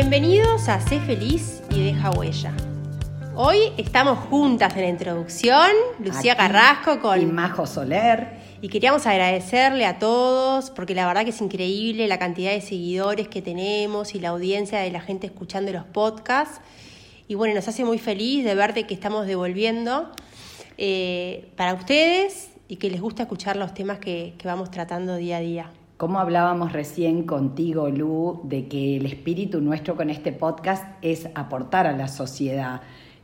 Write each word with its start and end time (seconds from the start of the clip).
Bienvenidos 0.00 0.68
a 0.68 0.80
Sé 0.80 1.00
Feliz 1.00 1.60
y 1.70 1.82
Deja 1.82 2.12
Huella. 2.12 2.54
Hoy 3.34 3.58
estamos 3.78 4.16
juntas 4.28 4.76
en 4.76 4.82
la 4.82 4.88
introducción, 4.90 5.68
Lucía 5.98 6.34
Aquí, 6.34 6.42
Carrasco 6.42 7.00
con... 7.00 7.20
Y 7.20 7.26
Majo 7.26 7.66
Soler. 7.66 8.28
Y 8.62 8.68
queríamos 8.68 9.06
agradecerle 9.08 9.84
a 9.86 9.98
todos, 9.98 10.70
porque 10.70 10.94
la 10.94 11.04
verdad 11.04 11.24
que 11.24 11.30
es 11.30 11.40
increíble 11.40 12.06
la 12.06 12.16
cantidad 12.16 12.52
de 12.52 12.60
seguidores 12.60 13.26
que 13.26 13.42
tenemos 13.42 14.14
y 14.14 14.20
la 14.20 14.28
audiencia 14.28 14.78
de 14.78 14.92
la 14.92 15.00
gente 15.00 15.26
escuchando 15.26 15.72
los 15.72 15.84
podcasts. 15.84 16.60
Y 17.26 17.34
bueno, 17.34 17.56
nos 17.56 17.66
hace 17.66 17.84
muy 17.84 17.98
feliz 17.98 18.44
de 18.44 18.54
ver 18.54 18.74
de 18.74 18.86
que 18.86 18.94
estamos 18.94 19.26
devolviendo 19.26 20.12
eh, 20.76 21.50
para 21.56 21.74
ustedes 21.74 22.50
y 22.68 22.76
que 22.76 22.88
les 22.88 23.00
gusta 23.00 23.24
escuchar 23.24 23.56
los 23.56 23.74
temas 23.74 23.98
que, 23.98 24.34
que 24.38 24.46
vamos 24.46 24.70
tratando 24.70 25.16
día 25.16 25.38
a 25.38 25.40
día. 25.40 25.72
Como 25.98 26.20
hablábamos 26.20 26.72
recién 26.72 27.24
contigo, 27.24 27.88
Lu, 27.88 28.42
de 28.44 28.68
que 28.68 28.98
el 28.98 29.06
espíritu 29.06 29.60
nuestro 29.60 29.96
con 29.96 30.10
este 30.10 30.30
podcast 30.30 30.84
es 31.02 31.28
aportar 31.34 31.88
a 31.88 31.96
la 31.96 32.06
sociedad, 32.06 32.82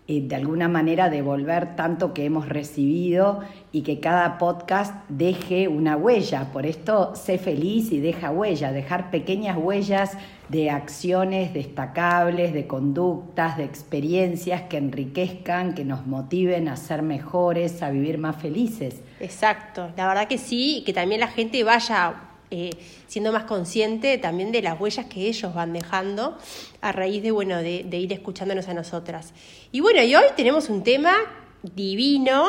eh, 0.08 0.22
de 0.26 0.34
alguna 0.34 0.66
manera 0.66 1.08
devolver 1.08 1.76
tanto 1.76 2.12
que 2.12 2.24
hemos 2.24 2.48
recibido 2.48 3.42
y 3.70 3.82
que 3.82 4.00
cada 4.00 4.38
podcast 4.38 4.92
deje 5.08 5.68
una 5.68 5.96
huella. 5.96 6.50
Por 6.52 6.66
esto, 6.66 7.14
sé 7.14 7.38
feliz 7.38 7.92
y 7.92 8.00
deja 8.00 8.32
huella, 8.32 8.72
dejar 8.72 9.12
pequeñas 9.12 9.56
huellas 9.56 10.18
de 10.48 10.70
acciones 10.70 11.54
destacables, 11.54 12.52
de 12.52 12.66
conductas, 12.66 13.56
de 13.56 13.62
experiencias 13.62 14.62
que 14.62 14.78
enriquezcan, 14.78 15.74
que 15.74 15.84
nos 15.84 16.08
motiven 16.08 16.66
a 16.66 16.76
ser 16.76 17.02
mejores, 17.02 17.84
a 17.84 17.90
vivir 17.90 18.18
más 18.18 18.34
felices. 18.34 19.00
Exacto, 19.20 19.92
la 19.96 20.08
verdad 20.08 20.26
que 20.26 20.38
sí, 20.38 20.78
y 20.78 20.82
que 20.82 20.92
también 20.92 21.20
la 21.20 21.28
gente 21.28 21.62
vaya 21.62 22.33
eh, 22.56 22.70
siendo 23.08 23.32
más 23.32 23.44
consciente 23.44 24.16
también 24.16 24.52
de 24.52 24.62
las 24.62 24.80
huellas 24.80 25.06
que 25.06 25.26
ellos 25.26 25.52
van 25.52 25.72
dejando 25.72 26.38
a 26.80 26.92
raíz 26.92 27.20
de, 27.20 27.32
bueno, 27.32 27.58
de, 27.58 27.98
ir 27.98 28.12
escuchándonos 28.12 28.68
a 28.68 28.74
nosotras. 28.74 29.34
Y 29.72 29.80
bueno, 29.80 30.00
y 30.04 30.14
hoy 30.14 30.26
tenemos 30.36 30.68
un 30.68 30.84
tema 30.84 31.16
divino 31.62 32.44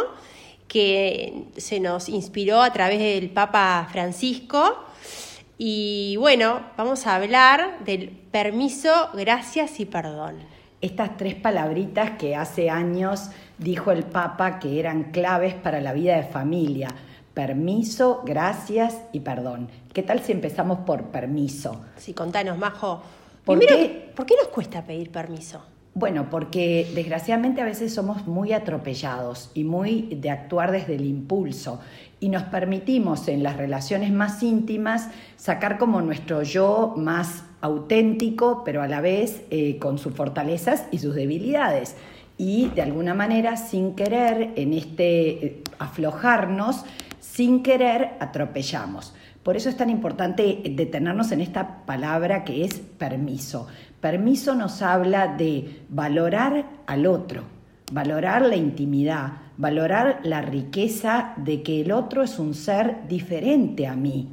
que 0.67 1.45
se 1.58 1.80
nos 1.80 2.08
inspiró 2.08 2.61
a 2.61 2.72
través 2.72 3.00
del 3.00 3.31
Papa 3.31 3.88
Francisco. 3.92 4.78
Y 5.58 6.17
bueno, 6.17 6.61
vamos 6.78 7.08
a 7.08 7.16
hablar 7.16 7.83
del 7.83 8.09
permiso, 8.09 9.09
gracias 9.16 9.80
y 9.80 9.86
perdón. 9.86 10.36
Estas 10.81 11.17
tres 11.17 11.33
palabritas 11.33 12.11
que 12.11 12.36
hace 12.36 12.70
años 12.70 13.31
dijo 13.58 13.92
el 13.92 14.03
Papa 14.03 14.59
que 14.59 14.80
eran 14.80 15.06
claves 15.06 15.56
para 15.56 15.81
la 15.81 15.94
vida 15.94 16.16
de 16.16 16.26
familia. 16.26 16.89
Permiso, 17.33 18.22
gracias 18.23 19.02
y 19.11 19.22
perdón. 19.22 19.70
¿Qué 19.96 20.04
tal 20.04 20.20
si 20.20 20.34
empezamos 20.34 20.80
por 20.80 21.04
permiso? 21.04 21.80
Sí, 21.96 22.14
contanos, 22.14 22.58
Majo. 22.58 23.02
¿Por 23.46 23.58
Primero, 23.58 23.78
qué? 23.78 24.12
¿por 24.14 24.26
qué 24.26 24.36
nos 24.36 24.50
cuesta 24.50 24.84
pedir 24.84 25.10
permiso? 25.10 25.64
Bueno, 25.94 26.30
porque 26.30 26.92
desgraciadamente 26.94 27.62
a 27.62 27.64
veces 27.64 27.94
somos 27.94 28.28
muy 28.28 28.52
atropellados 28.52 29.52
y 29.54 29.64
muy 29.64 30.14
de 30.14 30.32
actuar 30.32 30.73
desde 30.73 30.96
el 30.96 31.06
impulso 31.06 31.80
y 32.20 32.28
nos 32.28 32.44
permitimos 32.44 33.30
en 33.30 33.42
las 33.42 33.56
relaciones 33.56 34.12
más 34.12 34.44
íntimas 34.44 35.08
sacar 35.38 35.78
como 35.78 36.02
nuestro 36.02 36.44
yo 36.44 36.94
más 36.98 37.46
auténtico, 37.62 38.64
pero 38.66 38.82
a 38.82 38.90
la 38.90 39.00
vez 39.00 39.44
eh, 39.50 39.80
con 39.80 39.98
sus 39.98 40.14
fortalezas 40.14 40.88
y 40.92 40.98
sus 40.98 41.16
debilidades. 41.16 41.96
Y 42.38 42.68
de 42.76 42.82
alguna 42.82 43.14
manera, 43.14 43.56
sin 43.56 43.96
querer, 43.96 44.52
en 44.58 44.73
este 44.73 45.30
eh, 45.30 45.64
aflojarnos, 45.80 46.84
sin 47.22 47.64
querer, 47.64 48.18
atropellamos. 48.20 49.14
Por 49.46 49.56
eso 49.56 49.70
es 49.70 49.78
tan 49.78 49.92
importante 49.92 50.60
detenernos 50.72 51.32
en 51.32 51.40
esta 51.40 51.86
palabra 51.86 52.44
que 52.44 52.66
es 52.66 52.80
permiso. 52.80 53.68
Permiso 54.02 54.56
nos 54.56 54.82
habla 54.82 55.36
de 55.38 55.84
valorar 55.88 56.66
al 56.88 57.06
otro, 57.06 57.44
valorar 57.92 58.42
la 58.42 58.55
intimidad, 58.55 59.34
valorar 59.58 60.22
la 60.23 60.42
riqueza 60.42 61.36
de 61.38 61.61
que 61.61 61.82
el 61.82 61.92
otro 61.92 62.23
es 62.23 62.39
un 62.39 62.55
ser 62.55 63.08
diferente 63.08 63.86
a 63.86 63.95
mí, 63.95 64.30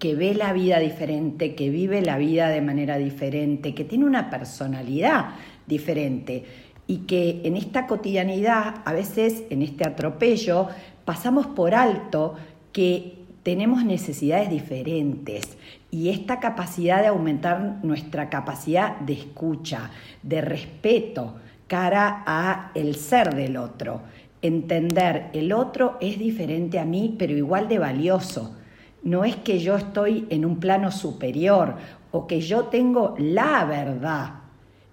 que 0.00 0.16
ve 0.16 0.34
la 0.34 0.52
vida 0.52 0.80
diferente, 0.80 1.54
que 1.54 1.70
vive 1.70 2.02
la 2.02 2.18
vida 2.18 2.48
de 2.48 2.62
manera 2.62 2.98
diferente, 2.98 3.76
que 3.76 3.84
tiene 3.84 4.06
una 4.06 4.28
personalidad 4.28 5.36
diferente 5.68 6.42
y 6.88 7.06
que 7.06 7.42
en 7.44 7.56
esta 7.56 7.86
cotidianidad, 7.86 8.82
a 8.84 8.92
veces 8.92 9.44
en 9.50 9.62
este 9.62 9.86
atropello, 9.86 10.66
pasamos 11.04 11.46
por 11.46 11.76
alto 11.76 12.34
que 12.72 13.21
tenemos 13.42 13.84
necesidades 13.84 14.50
diferentes 14.50 15.56
y 15.90 16.10
esta 16.10 16.38
capacidad 16.40 17.00
de 17.00 17.08
aumentar 17.08 17.80
nuestra 17.82 18.30
capacidad 18.30 18.98
de 19.00 19.14
escucha, 19.14 19.90
de 20.22 20.40
respeto 20.40 21.34
cara 21.66 22.22
a 22.26 22.70
el 22.74 22.94
ser 22.94 23.34
del 23.34 23.56
otro, 23.56 24.02
entender 24.42 25.30
el 25.32 25.52
otro 25.52 25.96
es 26.00 26.18
diferente 26.18 26.78
a 26.78 26.84
mí, 26.84 27.14
pero 27.18 27.32
igual 27.32 27.68
de 27.68 27.78
valioso. 27.78 28.56
No 29.02 29.24
es 29.24 29.36
que 29.36 29.58
yo 29.58 29.76
estoy 29.76 30.26
en 30.30 30.44
un 30.44 30.60
plano 30.60 30.92
superior 30.92 31.76
o 32.12 32.26
que 32.26 32.40
yo 32.40 32.64
tengo 32.66 33.14
la 33.18 33.64
verdad 33.64 34.34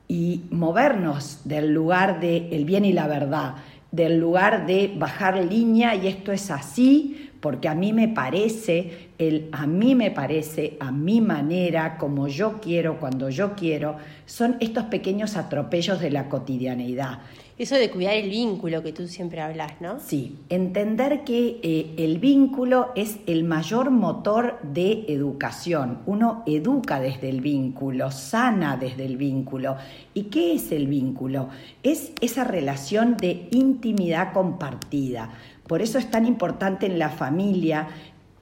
y 0.08 0.46
movernos 0.50 1.42
del 1.44 1.72
lugar 1.72 2.20
de 2.20 2.48
el 2.52 2.66
bien 2.66 2.86
y 2.86 2.94
la 2.94 3.08
verdad, 3.08 3.56
del 3.92 4.20
lugar 4.20 4.66
de 4.66 4.94
bajar 4.98 5.44
línea 5.44 5.94
y 5.96 6.08
esto 6.08 6.32
es 6.32 6.50
así 6.50 7.19
porque 7.40 7.68
a 7.68 7.76
mí 7.76 7.94
me 7.94 8.08
parece, 8.08 9.10
el 9.18 9.50
a 9.52 9.66
mí 9.66 9.96
me 9.96 10.12
parece, 10.12 10.78
a 10.80 10.92
mi 10.92 11.22
manera, 11.22 11.98
como 11.98 12.28
yo 12.28 12.60
quiero, 12.62 13.00
cuando 13.00 13.30
yo 13.30 13.56
quiero, 13.56 13.98
son 14.26 14.58
estos 14.60 14.86
pequeños 14.86 15.38
atropellos 15.38 16.00
de 16.02 16.12
la 16.12 16.30
cotidianeidad. 16.30 17.20
Eso 17.60 17.76
de 17.76 17.92
cuidar 17.92 18.14
el 18.14 18.30
vínculo 18.30 18.82
que 18.84 18.94
tú 18.94 19.06
siempre 19.10 19.42
hablas, 19.42 19.82
¿no? 19.82 20.00
Sí, 20.00 20.38
entender 20.48 21.26
que 21.26 21.60
eh, 21.62 21.94
el 21.98 22.18
vínculo 22.18 22.94
es 22.96 23.18
el 23.28 23.44
mayor 23.44 23.92
motor 23.92 24.60
de 24.64 25.04
educación. 25.10 26.00
Uno 26.06 26.42
educa 26.46 27.02
desde 27.02 27.28
el 27.28 27.42
vínculo, 27.42 28.12
sana 28.12 28.78
desde 28.78 29.04
el 29.04 29.18
vínculo. 29.18 29.76
¿Y 30.14 30.24
qué 30.24 30.54
es 30.54 30.72
el 30.72 30.88
vínculo? 30.88 31.50
Es 31.84 32.14
esa 32.22 32.46
relación 32.46 33.18
de 33.18 33.50
intimidad 33.52 34.32
compartida. 34.32 35.34
Por 35.70 35.84
eso 35.84 36.00
es 36.00 36.10
tan 36.10 36.26
importante 36.26 36.88
en 36.88 36.98
la 36.98 37.10
familia 37.10 37.90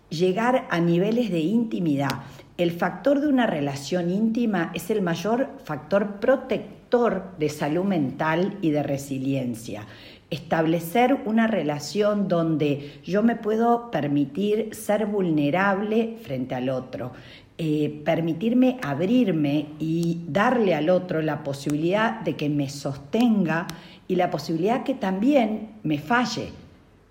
llegar 0.07 0.65
a 0.69 0.79
niveles 0.79 1.29
de 1.29 1.41
intimidad. 1.41 2.21
El 2.57 2.71
factor 2.71 3.19
de 3.19 3.27
una 3.27 3.45
relación 3.45 4.09
íntima 4.09 4.71
es 4.73 4.89
el 4.91 5.01
mayor 5.01 5.49
factor 5.65 6.21
protector 6.21 7.33
de 7.37 7.49
salud 7.49 7.83
mental 7.83 8.57
y 8.61 8.71
de 8.71 8.81
resiliencia. 8.81 9.85
Establecer 10.29 11.17
una 11.25 11.47
relación 11.47 12.29
donde 12.29 13.01
yo 13.03 13.23
me 13.23 13.35
puedo 13.35 13.91
permitir 13.91 14.73
ser 14.73 15.05
vulnerable 15.05 16.15
frente 16.21 16.55
al 16.55 16.69
otro, 16.69 17.11
eh, 17.57 18.03
permitirme 18.05 18.77
abrirme 18.81 19.65
y 19.79 20.21
darle 20.29 20.75
al 20.75 20.89
otro 20.89 21.21
la 21.21 21.43
posibilidad 21.43 22.21
de 22.21 22.37
que 22.37 22.47
me 22.47 22.69
sostenga 22.69 23.67
y 24.07 24.15
la 24.15 24.31
posibilidad 24.31 24.85
que 24.85 24.93
también 24.93 25.71
me 25.83 25.97
falle 25.97 26.51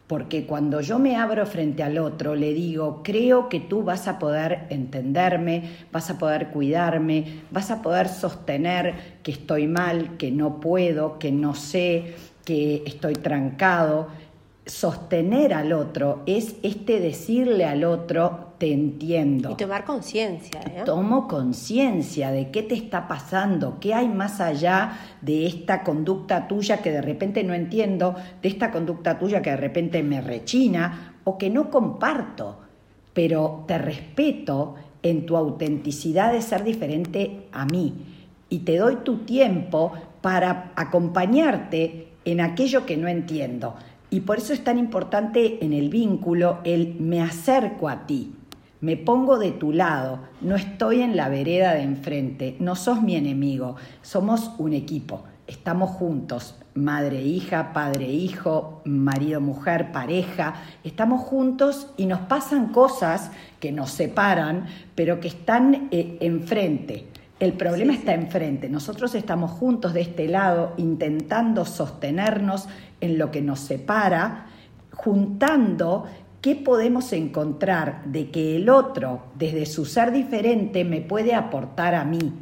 porque 0.06 0.46
cuando 0.46 0.80
yo 0.80 0.98
me 0.98 1.16
abro 1.16 1.44
frente 1.46 1.82
al 1.82 1.98
otro, 1.98 2.36
le 2.36 2.52
digo, 2.54 3.02
creo 3.02 3.48
que 3.48 3.58
tú 3.58 3.82
vas 3.82 4.06
a 4.06 4.18
poder 4.18 4.66
entenderme, 4.70 5.70
vas 5.90 6.10
a 6.10 6.18
poder 6.18 6.48
cuidarme, 6.48 7.40
vas 7.50 7.72
a 7.72 7.82
poder 7.82 8.08
sostener 8.08 8.94
que 9.24 9.32
estoy 9.32 9.66
mal, 9.66 10.16
que 10.16 10.30
no 10.30 10.60
puedo, 10.60 11.18
que 11.18 11.32
no 11.32 11.54
sé, 11.54 12.14
que 12.44 12.84
estoy 12.86 13.14
trancado. 13.14 14.06
Sostener 14.66 15.54
al 15.54 15.72
otro 15.72 16.22
es 16.26 16.56
este 16.62 16.98
decirle 16.98 17.64
al 17.64 17.84
otro, 17.84 18.54
te 18.58 18.72
entiendo. 18.72 19.52
Y 19.52 19.54
tomar 19.54 19.84
conciencia. 19.84 20.60
¿eh? 20.60 20.82
Tomo 20.84 21.28
conciencia 21.28 22.32
de 22.32 22.50
qué 22.50 22.62
te 22.62 22.74
está 22.74 23.06
pasando, 23.06 23.78
qué 23.80 23.94
hay 23.94 24.08
más 24.08 24.40
allá 24.40 24.98
de 25.20 25.46
esta 25.46 25.84
conducta 25.84 26.48
tuya 26.48 26.78
que 26.78 26.90
de 26.90 27.00
repente 27.00 27.44
no 27.44 27.54
entiendo, 27.54 28.16
de 28.42 28.48
esta 28.48 28.72
conducta 28.72 29.18
tuya 29.18 29.40
que 29.40 29.50
de 29.50 29.56
repente 29.56 30.02
me 30.02 30.20
rechina 30.20 31.14
o 31.22 31.38
que 31.38 31.48
no 31.48 31.70
comparto, 31.70 32.58
pero 33.12 33.64
te 33.68 33.78
respeto 33.78 34.74
en 35.02 35.26
tu 35.26 35.36
autenticidad 35.36 36.32
de 36.32 36.42
ser 36.42 36.64
diferente 36.64 37.46
a 37.52 37.66
mí 37.66 37.94
y 38.48 38.60
te 38.60 38.76
doy 38.76 38.96
tu 38.96 39.18
tiempo 39.18 39.92
para 40.20 40.72
acompañarte 40.74 42.08
en 42.24 42.40
aquello 42.40 42.84
que 42.86 42.96
no 42.96 43.06
entiendo. 43.06 43.76
Y 44.10 44.20
por 44.20 44.38
eso 44.38 44.52
es 44.52 44.62
tan 44.62 44.78
importante 44.78 45.64
en 45.64 45.72
el 45.72 45.88
vínculo 45.88 46.58
el 46.64 46.94
me 47.00 47.20
acerco 47.22 47.88
a 47.88 48.06
ti, 48.06 48.34
me 48.80 48.96
pongo 48.96 49.38
de 49.38 49.52
tu 49.52 49.72
lado, 49.72 50.20
no 50.40 50.54
estoy 50.54 51.02
en 51.02 51.16
la 51.16 51.28
vereda 51.28 51.74
de 51.74 51.82
enfrente, 51.82 52.56
no 52.60 52.76
sos 52.76 53.02
mi 53.02 53.16
enemigo, 53.16 53.76
somos 54.02 54.52
un 54.58 54.74
equipo, 54.74 55.24
estamos 55.46 55.90
juntos, 55.90 56.54
madre, 56.74 57.22
hija, 57.22 57.72
padre, 57.72 58.06
hijo, 58.06 58.82
marido, 58.84 59.40
mujer, 59.40 59.92
pareja, 59.92 60.54
estamos 60.84 61.22
juntos 61.22 61.88
y 61.96 62.06
nos 62.06 62.20
pasan 62.20 62.68
cosas 62.68 63.30
que 63.60 63.72
nos 63.72 63.90
separan, 63.90 64.66
pero 64.94 65.20
que 65.20 65.28
están 65.28 65.88
eh, 65.90 66.18
enfrente. 66.20 67.06
El 67.38 67.52
problema 67.52 67.92
está 67.92 68.14
enfrente. 68.14 68.70
Nosotros 68.70 69.14
estamos 69.14 69.50
juntos 69.50 69.92
de 69.92 70.00
este 70.00 70.26
lado 70.26 70.72
intentando 70.78 71.66
sostenernos 71.66 72.66
en 73.00 73.18
lo 73.18 73.30
que 73.30 73.42
nos 73.42 73.60
separa, 73.60 74.46
juntando 74.92 76.06
qué 76.40 76.54
podemos 76.54 77.12
encontrar 77.12 78.04
de 78.04 78.30
que 78.30 78.56
el 78.56 78.68
otro, 78.68 79.24
desde 79.34 79.66
su 79.66 79.84
ser 79.84 80.12
diferente, 80.12 80.84
me 80.84 81.00
puede 81.00 81.34
aportar 81.34 81.94
a 81.94 82.04
mí. 82.04 82.32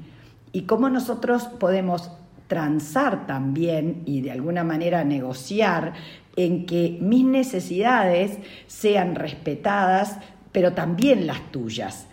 Y 0.53 0.63
cómo 0.63 0.89
nosotros 0.89 1.45
podemos 1.45 2.11
transar 2.47 3.27
también 3.27 4.03
y 4.05 4.21
de 4.21 4.31
alguna 4.31 4.63
manera 4.63 5.05
negociar 5.05 5.95
en 6.37 6.67
que 6.67 6.99
mis 7.01 7.25
necesidades 7.25 8.39
sean 8.67 9.15
respetadas, 9.15 10.19
pero 10.53 10.75
también 10.75 11.27
las 11.27 11.51
tuyas 11.51 12.07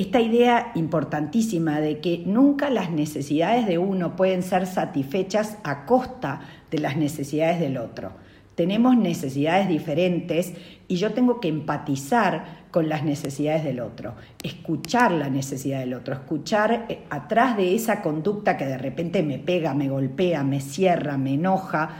esta 0.00 0.18
idea 0.18 0.72
importantísima 0.76 1.78
de 1.78 2.00
que 2.00 2.22
nunca 2.24 2.70
las 2.70 2.90
necesidades 2.90 3.66
de 3.66 3.76
uno 3.76 4.16
pueden 4.16 4.42
ser 4.42 4.66
satisfechas 4.66 5.58
a 5.62 5.84
costa 5.84 6.40
de 6.70 6.78
las 6.78 6.96
necesidades 6.96 7.60
del 7.60 7.76
otro. 7.76 8.12
Tenemos 8.54 8.96
necesidades 8.96 9.68
diferentes 9.68 10.52
y 10.86 10.96
yo 10.96 11.12
tengo 11.12 11.40
que 11.40 11.48
empatizar 11.48 12.60
con 12.70 12.88
las 12.88 13.04
necesidades 13.04 13.64
del 13.64 13.80
otro, 13.80 14.14
escuchar 14.42 15.12
la 15.12 15.28
necesidad 15.30 15.80
del 15.80 15.94
otro, 15.94 16.14
escuchar 16.14 16.86
eh, 16.88 17.00
atrás 17.10 17.56
de 17.56 17.74
esa 17.74 18.02
conducta 18.02 18.56
que 18.56 18.66
de 18.66 18.78
repente 18.78 19.22
me 19.22 19.38
pega, 19.38 19.74
me 19.74 19.88
golpea, 19.88 20.44
me 20.44 20.60
cierra, 20.60 21.16
me 21.16 21.34
enoja, 21.34 21.90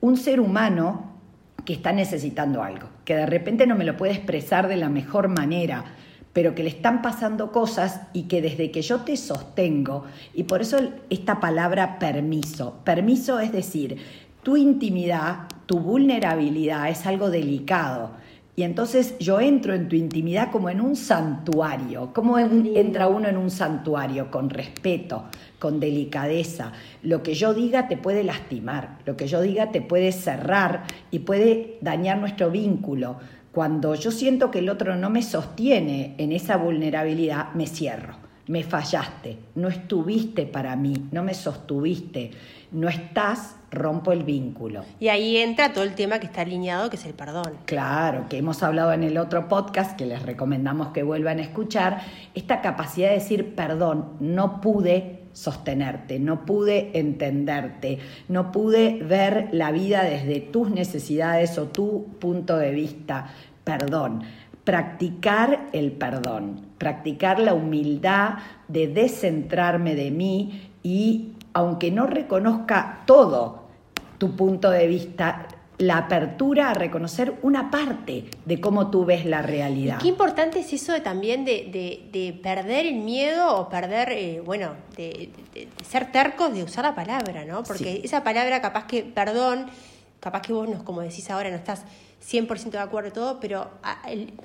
un 0.00 0.16
ser 0.16 0.40
humano 0.40 1.10
que 1.64 1.72
está 1.72 1.92
necesitando 1.92 2.62
algo, 2.62 2.88
que 3.04 3.16
de 3.16 3.26
repente 3.26 3.66
no 3.66 3.74
me 3.74 3.84
lo 3.84 3.96
puede 3.96 4.12
expresar 4.12 4.68
de 4.68 4.76
la 4.76 4.88
mejor 4.88 5.28
manera, 5.28 5.84
pero 6.32 6.54
que 6.54 6.62
le 6.62 6.68
están 6.68 7.02
pasando 7.02 7.50
cosas 7.50 8.02
y 8.12 8.24
que 8.24 8.40
desde 8.40 8.70
que 8.70 8.82
yo 8.82 9.00
te 9.00 9.16
sostengo, 9.16 10.04
y 10.34 10.44
por 10.44 10.60
eso 10.62 10.78
esta 11.08 11.40
palabra 11.40 11.98
permiso, 11.98 12.76
permiso 12.84 13.40
es 13.40 13.52
decir, 13.52 13.96
tu 14.42 14.56
intimidad, 14.56 15.48
tu 15.66 15.80
vulnerabilidad 15.80 16.88
es 16.88 17.06
algo 17.06 17.30
delicado. 17.30 18.12
Y 18.56 18.62
entonces 18.62 19.16
yo 19.18 19.40
entro 19.40 19.74
en 19.74 19.88
tu 19.88 19.96
intimidad 19.96 20.50
como 20.50 20.68
en 20.68 20.80
un 20.80 20.94
santuario, 20.96 22.12
como 22.12 22.38
entra 22.38 23.08
uno 23.08 23.28
en 23.28 23.36
un 23.36 23.50
santuario, 23.50 24.30
con 24.30 24.50
respeto, 24.50 25.24
con 25.58 25.80
delicadeza. 25.80 26.72
Lo 27.02 27.22
que 27.22 27.34
yo 27.34 27.54
diga 27.54 27.88
te 27.88 27.96
puede 27.96 28.22
lastimar, 28.22 28.98
lo 29.06 29.16
que 29.16 29.28
yo 29.28 29.40
diga 29.40 29.70
te 29.70 29.80
puede 29.80 30.12
cerrar 30.12 30.84
y 31.10 31.20
puede 31.20 31.78
dañar 31.80 32.18
nuestro 32.18 32.50
vínculo 32.50 33.18
cuando 33.52 33.94
yo 33.94 34.10
siento 34.10 34.50
que 34.50 34.60
el 34.60 34.68
otro 34.68 34.96
no 34.96 35.10
me 35.10 35.22
sostiene 35.22 36.14
en 36.18 36.32
esa 36.32 36.56
vulnerabilidad, 36.56 37.52
me 37.54 37.66
cierro. 37.66 38.14
Me 38.46 38.64
fallaste, 38.64 39.38
no 39.54 39.68
estuviste 39.68 40.44
para 40.44 40.74
mí, 40.74 41.08
no 41.12 41.22
me 41.22 41.34
sostuviste, 41.34 42.32
no 42.72 42.88
estás, 42.88 43.56
rompo 43.70 44.10
el 44.10 44.24
vínculo. 44.24 44.84
Y 44.98 45.06
ahí 45.08 45.36
entra 45.36 45.72
todo 45.72 45.84
el 45.84 45.94
tema 45.94 46.18
que 46.18 46.26
está 46.26 46.40
alineado, 46.40 46.90
que 46.90 46.96
es 46.96 47.04
el 47.04 47.14
perdón. 47.14 47.52
Claro, 47.66 48.26
que 48.28 48.38
hemos 48.38 48.62
hablado 48.64 48.92
en 48.92 49.04
el 49.04 49.18
otro 49.18 49.46
podcast, 49.46 49.96
que 49.96 50.06
les 50.06 50.22
recomendamos 50.22 50.88
que 50.88 51.04
vuelvan 51.04 51.38
a 51.38 51.42
escuchar, 51.42 52.02
esta 52.34 52.60
capacidad 52.60 53.10
de 53.10 53.14
decir, 53.14 53.54
perdón, 53.54 54.16
no 54.18 54.60
pude, 54.60 55.19
sostenerte, 55.32 56.18
no 56.18 56.44
pude 56.44 56.98
entenderte, 56.98 57.98
no 58.28 58.52
pude 58.52 59.02
ver 59.02 59.48
la 59.52 59.70
vida 59.72 60.02
desde 60.02 60.40
tus 60.40 60.70
necesidades 60.70 61.58
o 61.58 61.68
tu 61.68 62.06
punto 62.18 62.56
de 62.56 62.72
vista. 62.72 63.32
Perdón, 63.64 64.22
practicar 64.64 65.68
el 65.72 65.92
perdón, 65.92 66.66
practicar 66.78 67.38
la 67.40 67.54
humildad 67.54 68.34
de 68.68 68.88
descentrarme 68.88 69.94
de 69.94 70.10
mí 70.10 70.70
y 70.82 71.32
aunque 71.52 71.90
no 71.90 72.06
reconozca 72.06 73.02
todo 73.06 73.64
tu 74.18 74.36
punto 74.36 74.70
de 74.70 74.86
vista, 74.86 75.46
la 75.80 75.96
apertura 75.96 76.70
a 76.70 76.74
reconocer 76.74 77.38
una 77.40 77.70
parte 77.70 78.26
de 78.44 78.60
cómo 78.60 78.90
tú 78.90 79.06
ves 79.06 79.24
la 79.24 79.40
realidad. 79.40 79.98
qué 79.98 80.08
importante 80.08 80.60
es 80.60 80.70
eso 80.74 80.92
de, 80.92 81.00
también 81.00 81.46
de, 81.46 82.40
perder 82.42 82.84
el 82.84 82.96
miedo 82.96 83.56
o 83.56 83.70
perder, 83.70 84.12
eh, 84.12 84.42
bueno, 84.44 84.74
de, 84.96 85.30
ser 85.88 86.12
tercos 86.12 86.52
de 86.52 86.64
usar 86.64 86.84
la 86.84 86.94
palabra, 86.94 87.46
¿no? 87.46 87.62
Porque 87.62 88.02
esa 88.04 88.22
palabra 88.22 88.60
capaz 88.60 88.86
que, 88.86 89.02
perdón, 89.02 89.70
capaz 90.20 90.42
que 90.42 90.52
vos, 90.52 90.68
nos, 90.68 90.82
como 90.82 91.00
decís 91.00 91.30
ahora, 91.30 91.48
no 91.48 91.56
estás 91.56 91.84
100% 92.22 92.70
de 92.70 92.78
acuerdo 92.78 93.08
y 93.08 93.12
todo, 93.12 93.40
pero 93.40 93.70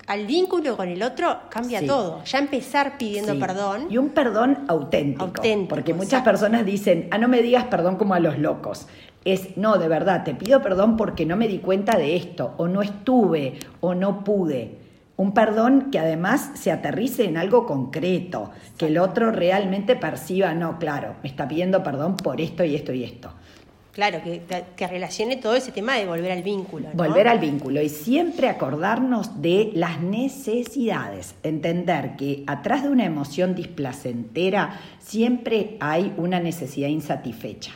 al, 0.06 0.26
vínculo 0.26 0.76
con 0.76 0.88
el 0.88 1.02
otro 1.02 1.40
cambia 1.50 1.84
todo. 1.86 2.24
Ya 2.24 2.38
empezar 2.38 2.98
pidiendo 2.98 3.38
perdón. 3.38 3.86
Y 3.90 3.98
un 3.98 4.10
perdón 4.10 4.64
auténtico. 4.68 5.24
auténtico 5.24 5.68
porque 5.68 5.94
muchas 5.94 6.22
personas 6.22 6.64
dicen, 6.64 7.08
ah, 7.10 7.18
no 7.18 7.28
me 7.28 7.42
digas 7.42 7.64
perdón 7.64 7.96
como 7.96 8.14
a 8.14 8.20
los 8.20 8.38
locos 8.38 8.86
es, 9.26 9.56
no, 9.56 9.76
de 9.76 9.88
verdad, 9.88 10.22
te 10.22 10.36
pido 10.36 10.62
perdón 10.62 10.96
porque 10.96 11.26
no 11.26 11.36
me 11.36 11.48
di 11.48 11.58
cuenta 11.58 11.98
de 11.98 12.14
esto, 12.14 12.54
o 12.58 12.68
no 12.68 12.80
estuve, 12.80 13.58
o 13.80 13.92
no 13.92 14.22
pude. 14.22 14.78
Un 15.16 15.34
perdón 15.34 15.88
que 15.90 15.98
además 15.98 16.52
se 16.54 16.70
aterrice 16.70 17.24
en 17.24 17.36
algo 17.36 17.66
concreto, 17.66 18.52
que 18.78 18.86
el 18.86 18.98
otro 18.98 19.32
realmente 19.32 19.96
perciba, 19.96 20.54
no, 20.54 20.78
claro, 20.78 21.16
me 21.24 21.28
está 21.28 21.48
pidiendo 21.48 21.82
perdón 21.82 22.16
por 22.16 22.40
esto 22.40 22.62
y 22.64 22.76
esto 22.76 22.92
y 22.92 23.02
esto. 23.02 23.32
Claro, 23.96 24.20
que, 24.22 24.86
relacione 24.86 25.38
todo 25.38 25.54
ese 25.54 25.72
tema 25.72 25.94
de 25.94 26.04
volver 26.04 26.30
al 26.30 26.42
vínculo. 26.42 26.90
Volver 26.92 27.28
al 27.28 27.38
vínculo 27.38 27.80
y 27.80 27.88
siempre 27.88 28.50
acordarnos 28.50 29.40
de 29.40 29.70
las 29.72 30.02
necesidades, 30.02 31.34
entender 31.42 32.14
que 32.14 32.44
atrás 32.46 32.82
de 32.82 32.90
una 32.90 33.06
emoción 33.06 33.54
displacentera 33.54 34.78
siempre 34.98 35.78
hay 35.80 36.12
una 36.18 36.40
necesidad 36.40 36.88
insatisfecha 36.88 37.72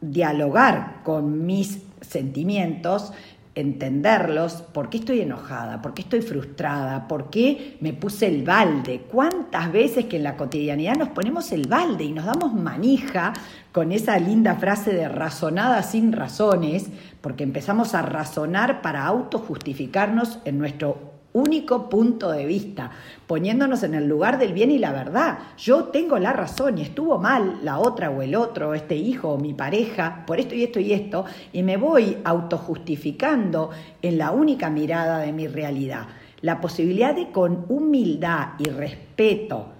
dialogar 0.00 1.02
con 1.04 1.46
mis 1.46 1.78
sentimientos, 2.00 3.12
entenderlos, 3.60 4.62
por 4.62 4.90
qué 4.90 4.98
estoy 4.98 5.20
enojada, 5.20 5.82
por 5.82 5.94
qué 5.94 6.02
estoy 6.02 6.22
frustrada, 6.22 7.06
por 7.06 7.30
qué 7.30 7.76
me 7.80 7.92
puse 7.92 8.26
el 8.26 8.42
balde. 8.42 9.02
¿Cuántas 9.10 9.70
veces 9.72 10.06
que 10.06 10.16
en 10.16 10.24
la 10.24 10.36
cotidianidad 10.36 10.96
nos 10.96 11.10
ponemos 11.10 11.52
el 11.52 11.68
balde 11.68 12.04
y 12.04 12.12
nos 12.12 12.26
damos 12.26 12.52
manija 12.54 13.32
con 13.72 13.92
esa 13.92 14.18
linda 14.18 14.56
frase 14.56 14.92
de 14.92 15.08
razonada 15.08 15.82
sin 15.82 16.12
razones, 16.12 16.88
porque 17.20 17.44
empezamos 17.44 17.94
a 17.94 18.02
razonar 18.02 18.82
para 18.82 19.04
autojustificarnos 19.06 20.38
en 20.44 20.58
nuestro 20.58 21.19
único 21.32 21.88
punto 21.88 22.30
de 22.30 22.44
vista, 22.46 22.90
poniéndonos 23.26 23.82
en 23.82 23.94
el 23.94 24.06
lugar 24.06 24.38
del 24.38 24.52
bien 24.52 24.70
y 24.70 24.78
la 24.78 24.92
verdad. 24.92 25.38
Yo 25.56 25.84
tengo 25.84 26.18
la 26.18 26.32
razón 26.32 26.78
y 26.78 26.82
estuvo 26.82 27.18
mal 27.18 27.60
la 27.62 27.78
otra 27.78 28.10
o 28.10 28.22
el 28.22 28.34
otro, 28.34 28.74
este 28.74 28.96
hijo 28.96 29.30
o 29.30 29.38
mi 29.38 29.54
pareja, 29.54 30.24
por 30.26 30.40
esto 30.40 30.54
y 30.54 30.64
esto 30.64 30.80
y 30.80 30.92
esto, 30.92 31.24
y 31.52 31.62
me 31.62 31.76
voy 31.76 32.18
autojustificando 32.24 33.70
en 34.02 34.18
la 34.18 34.32
única 34.32 34.70
mirada 34.70 35.18
de 35.18 35.32
mi 35.32 35.46
realidad. 35.46 36.06
La 36.40 36.60
posibilidad 36.60 37.14
de 37.14 37.30
con 37.30 37.66
humildad 37.68 38.54
y 38.58 38.64
respeto 38.64 39.79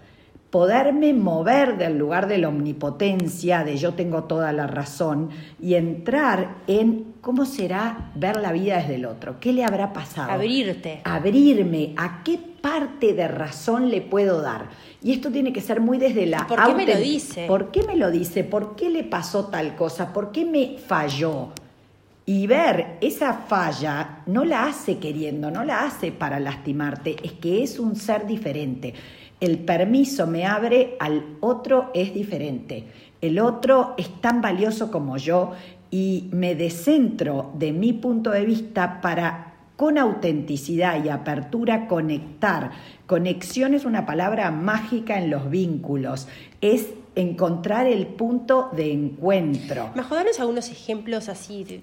poderme 0.50 1.14
mover 1.14 1.78
del 1.78 1.96
lugar 1.96 2.26
de 2.26 2.38
la 2.38 2.48
omnipotencia, 2.48 3.62
de 3.62 3.76
yo 3.76 3.94
tengo 3.94 4.24
toda 4.24 4.52
la 4.52 4.66
razón, 4.66 5.30
y 5.60 5.74
entrar 5.74 6.56
en 6.66 7.14
cómo 7.20 7.44
será 7.44 8.10
ver 8.16 8.36
la 8.36 8.50
vida 8.50 8.78
desde 8.78 8.96
el 8.96 9.06
otro, 9.06 9.38
qué 9.38 9.52
le 9.52 9.64
habrá 9.64 9.92
pasado. 9.92 10.32
Abrirte. 10.32 11.02
Abrirme, 11.04 11.94
a 11.96 12.22
qué 12.24 12.38
parte 12.60 13.14
de 13.14 13.28
razón 13.28 13.90
le 13.90 14.00
puedo 14.00 14.42
dar. 14.42 14.68
Y 15.02 15.12
esto 15.12 15.30
tiene 15.30 15.52
que 15.52 15.60
ser 15.60 15.80
muy 15.80 15.98
desde 15.98 16.26
la... 16.26 16.46
¿Por 16.46 16.62
qué 16.64 16.74
me 16.74 16.86
lo 16.86 16.96
dice? 16.96 17.46
¿Por 17.46 17.70
qué 17.70 17.82
me 17.84 17.96
lo 17.96 18.10
dice? 18.10 18.44
¿Por 18.44 18.74
qué 18.74 18.90
le 18.90 19.04
pasó 19.04 19.46
tal 19.46 19.76
cosa? 19.76 20.12
¿Por 20.12 20.32
qué 20.32 20.44
me 20.44 20.78
falló? 20.78 21.50
Y 22.26 22.46
ver 22.46 22.98
esa 23.00 23.32
falla 23.34 24.22
no 24.26 24.44
la 24.44 24.66
hace 24.66 24.98
queriendo, 24.98 25.50
no 25.50 25.64
la 25.64 25.84
hace 25.84 26.12
para 26.12 26.38
lastimarte, 26.38 27.16
es 27.22 27.32
que 27.32 27.62
es 27.62 27.78
un 27.78 27.96
ser 27.96 28.26
diferente 28.26 28.94
el 29.40 29.58
permiso 29.58 30.26
me 30.26 30.46
abre 30.46 30.96
al 31.00 31.36
otro 31.40 31.90
es 31.94 32.12
diferente. 32.14 32.84
El 33.20 33.38
otro 33.38 33.94
es 33.96 34.20
tan 34.20 34.40
valioso 34.40 34.90
como 34.90 35.16
yo 35.16 35.52
y 35.90 36.28
me 36.32 36.54
descentro 36.54 37.52
de 37.58 37.72
mi 37.72 37.92
punto 37.92 38.30
de 38.30 38.44
vista 38.44 39.00
para 39.00 39.46
con 39.76 39.96
autenticidad 39.96 41.02
y 41.02 41.08
apertura 41.08 41.88
conectar. 41.88 42.70
Conexión 43.06 43.72
es 43.72 43.86
una 43.86 44.04
palabra 44.04 44.50
mágica 44.50 45.18
en 45.18 45.30
los 45.30 45.48
vínculos. 45.48 46.28
Es 46.60 46.90
encontrar 47.14 47.86
el 47.86 48.06
punto 48.06 48.68
de 48.76 48.92
encuentro. 48.92 49.90
Danos 49.94 50.38
algunos 50.38 50.70
ejemplos 50.70 51.30
así 51.30 51.82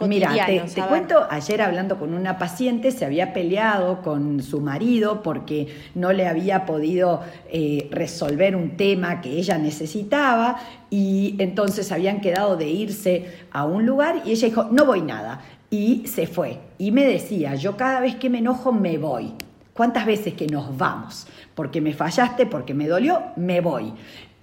Mira, 0.00 0.34
te, 0.46 0.82
cuento, 0.88 1.26
ayer 1.30 1.62
hablando 1.62 1.98
con 1.98 2.14
una 2.14 2.36
paciente, 2.36 2.90
se 2.90 3.04
había 3.04 3.32
peleado 3.32 4.02
con 4.02 4.42
su 4.42 4.60
marido 4.60 5.22
porque 5.22 5.68
no 5.94 6.12
le 6.12 6.26
había 6.26 6.66
podido 6.66 7.22
eh, 7.48 7.88
resolver 7.92 8.56
un 8.56 8.76
tema 8.76 9.20
que 9.20 9.30
ella 9.30 9.56
necesitaba 9.56 10.58
y 10.90 11.36
entonces 11.38 11.92
habían 11.92 12.20
quedado 12.20 12.56
de 12.56 12.68
irse 12.68 13.26
a 13.52 13.64
un 13.64 13.86
lugar 13.86 14.22
y 14.24 14.32
ella 14.32 14.48
dijo, 14.48 14.64
no 14.64 14.84
voy 14.84 15.02
nada. 15.02 15.40
Y 15.70 16.06
se 16.06 16.26
fue. 16.26 16.58
Y 16.78 16.90
me 16.90 17.04
decía, 17.04 17.54
yo 17.54 17.76
cada 17.76 18.00
vez 18.00 18.16
que 18.16 18.30
me 18.30 18.38
enojo 18.38 18.72
me 18.72 18.98
voy. 18.98 19.32
¿Cuántas 19.74 20.06
veces 20.06 20.34
que 20.34 20.46
nos 20.46 20.76
vamos? 20.76 21.26
Porque 21.54 21.80
me 21.80 21.94
fallaste, 21.94 22.46
porque 22.46 22.74
me 22.74 22.88
dolió, 22.88 23.22
me 23.36 23.60
voy. 23.60 23.92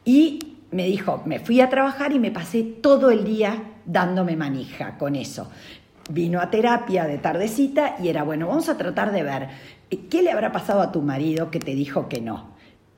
Y 0.06 0.58
me 0.72 0.86
dijo, 0.86 1.22
me 1.26 1.40
fui 1.40 1.62
a 1.62 1.70
trabajar 1.70 2.14
y 2.14 2.20
me 2.20 2.32
pasé 2.32 2.64
todo 2.64 3.12
el 3.12 3.26
día 3.26 3.71
dándome 3.86 4.36
manija 4.36 4.98
con 4.98 5.16
eso. 5.16 5.50
Vino 6.10 6.42
a 6.42 6.50
terapia 6.50 7.06
de 7.06 7.18
tardecita 7.18 7.96
y 8.02 8.10
era, 8.10 8.24
bueno, 8.24 8.48
vamos 8.48 8.70
a 8.70 8.78
tratar 8.78 9.12
de 9.12 9.24
ver 9.24 9.50
qué 10.10 10.22
le 10.22 10.32
habrá 10.32 10.52
pasado 10.52 10.82
a 10.82 10.92
tu 10.92 11.02
marido 11.02 11.52
que 11.52 11.60
te 11.60 11.76
dijo 11.76 12.10
que 12.10 12.22
no. 12.22 12.52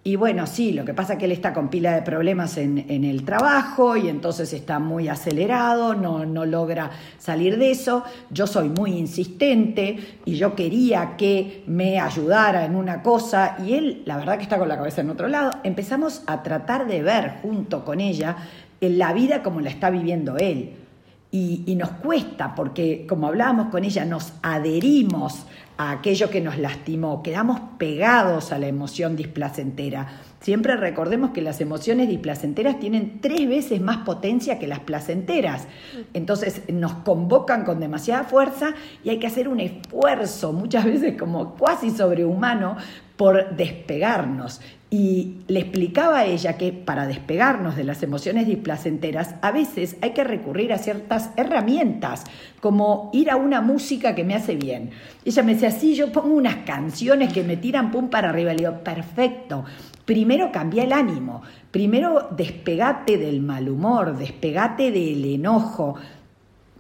Y 0.06 0.18
bueno, 0.18 0.46
sí, 0.48 0.74
lo 0.74 0.84
que 0.84 0.94
pasa 0.94 1.14
es 1.14 1.20
que 1.20 1.26
él 1.26 1.32
está 1.32 1.54
con 1.54 1.70
pila 1.70 1.96
de 1.96 2.02
problemas 2.02 2.58
en, 2.58 2.78
el 2.90 3.24
trabajo 3.24 3.96
y 3.96 4.10
entonces 4.10 4.52
está 4.52 4.78
muy 4.78 5.08
acelerado, 5.08 5.96
no, 5.96 6.26
no 6.26 6.46
logra 6.46 6.92
salir 7.18 7.58
de 7.58 7.72
eso. 7.72 8.04
Yo 8.30 8.46
soy 8.46 8.68
muy 8.68 8.98
insistente 8.98 10.20
y 10.26 10.36
yo 10.36 10.56
quería 10.56 11.16
que 11.16 11.64
me 11.68 12.02
ayudara 12.02 12.66
en 12.66 12.76
una 12.76 13.02
cosa 13.02 13.56
y 13.66 13.76
él, 13.76 14.04
la 14.06 14.18
verdad 14.18 14.36
que 14.36 14.44
está 14.44 14.60
con 14.60 14.68
la 14.68 14.76
cabeza 14.76 15.00
en 15.00 15.10
otro 15.10 15.30
lado. 15.30 15.52
Empezamos 15.64 16.24
a 16.28 16.44
tratar 16.44 16.86
de 16.86 17.02
ver 17.02 17.36
junto 17.42 17.86
con 17.86 18.02
ella 18.02 18.36
la 18.90 19.14
vida 19.14 19.44
como 19.44 19.62
la 19.62 19.70
está 19.70 19.90
viviendo 19.90 20.38
él. 20.38 20.74
Y, 21.32 21.64
y 21.66 21.76
nos 21.76 21.90
cuesta 21.90 22.54
porque, 22.54 23.06
como 23.08 23.28
hablábamos 23.28 23.70
con 23.70 23.84
ella, 23.84 24.06
nos 24.06 24.34
adherimos 24.44 25.46
a 25.78 25.92
aquello 25.92 26.30
que 26.30 26.42
nos 26.42 26.58
lastimó, 26.58 27.24
quedamos 27.24 27.60
pegados 27.78 28.52
a 28.52 28.60
la 28.60 28.68
emoción 28.68 29.16
displacentera. 29.16 30.08
Siempre 30.40 30.76
recordemos 30.76 31.32
que 31.32 31.42
las 31.42 31.62
emociones 31.62 32.10
displacenteras 32.10 32.80
tienen 32.80 33.22
tres 33.22 33.48
veces 33.48 33.80
más 33.80 34.00
potencia 34.00 34.60
que 34.60 34.68
las 34.68 34.80
placenteras. 34.80 35.68
Entonces 36.14 36.64
nos 36.68 36.94
convocan 36.96 37.64
con 37.64 37.80
demasiada 37.80 38.26
fuerza 38.26 38.74
y 39.06 39.10
hay 39.10 39.20
que 39.20 39.28
hacer 39.28 39.48
un 39.48 39.62
esfuerzo, 39.62 40.52
muchas 40.52 40.84
veces 40.84 41.18
como 41.18 41.56
cuasi 41.56 41.92
sobrehumano, 41.92 42.76
por 43.16 43.56
despegarnos. 43.56 44.60
Y 44.90 45.38
le 45.48 45.62
explicaba 45.62 46.20
a 46.20 46.26
ella 46.26 46.56
que 46.58 46.72
para 46.72 47.08
despegarnos 47.08 47.76
de 47.76 47.84
las 47.84 48.04
emociones 48.04 48.46
displacenteras, 48.46 49.34
a 49.42 49.52
veces 49.52 49.96
hay 50.02 50.12
que 50.12 50.24
recurrir 50.24 50.72
a 50.72 50.78
ciertas 50.78 51.32
herramientas, 51.36 52.26
como 52.60 53.10
ir 53.12 53.32
a 53.32 53.36
una 53.36 53.62
música 53.62 54.14
que 54.14 54.24
me 54.24 54.36
hace 54.36 54.56
bien. 54.56 54.92
Ella 55.26 55.42
me 55.42 55.54
decía, 55.64 55.80
sí, 55.80 55.96
yo 55.96 56.12
pongo 56.12 56.36
unas 56.36 56.58
canciones 56.58 57.32
que 57.32 57.44
me 57.44 57.58
tiran 57.58 57.92
pum 57.92 58.10
para 58.10 58.30
arriba. 58.30 58.52
Le 58.52 58.60
digo, 58.60 58.84
perfecto. 58.84 59.66
Primero 60.06 60.52
cambia 60.52 60.84
el 60.84 60.92
ánimo, 60.92 61.44
primero 61.72 62.28
despegate 62.32 63.18
del 63.18 63.40
mal 63.40 63.70
humor, 63.70 64.18
despegate 64.18 64.92
del 64.92 65.24
enojo, 65.24 65.96